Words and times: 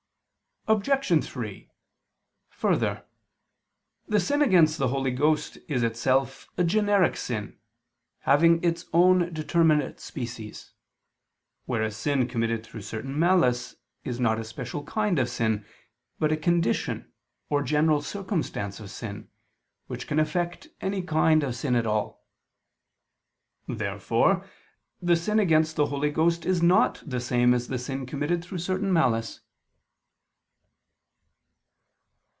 Obj. 0.67 1.23
3: 1.25 1.69
Further, 2.51 3.03
the 4.07 4.19
sin 4.19 4.43
against 4.43 4.77
the 4.77 4.89
Holy 4.89 5.09
Ghost 5.09 5.57
is 5.67 5.81
itself 5.81 6.47
a 6.55 6.63
generic 6.63 7.17
sin, 7.17 7.57
having 8.21 8.63
its 8.63 8.85
own 8.93 9.33
determinate 9.33 9.99
species: 9.99 10.73
whereas 11.65 11.97
sin 11.97 12.27
committed 12.27 12.63
through 12.63 12.83
certain 12.83 13.17
malice 13.17 13.73
is 14.03 14.19
not 14.19 14.37
a 14.39 14.43
special 14.43 14.83
kind 14.83 15.17
of 15.17 15.29
sin, 15.31 15.65
but 16.19 16.31
a 16.31 16.37
condition 16.37 17.11
or 17.49 17.63
general 17.63 17.99
circumstance 18.03 18.79
of 18.79 18.91
sin, 18.91 19.29
which 19.87 20.05
can 20.05 20.19
affect 20.19 20.67
any 20.79 21.01
kind 21.01 21.41
of 21.43 21.55
sin 21.55 21.75
at 21.75 21.87
all. 21.87 22.23
Therefore 23.67 24.45
the 25.01 25.15
sin 25.15 25.39
against 25.39 25.75
the 25.75 25.87
Holy 25.87 26.11
Ghost 26.11 26.45
is 26.45 26.61
not 26.61 27.01
the 27.03 27.19
same 27.19 27.55
as 27.55 27.67
the 27.67 27.79
sin 27.79 28.05
committed 28.05 28.45
through 28.45 28.59
certain 28.59 28.93
malice. 28.93 29.39